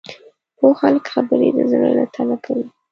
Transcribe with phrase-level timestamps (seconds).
[0.57, 2.67] پوه خلک خبرې د زړه له تله کوي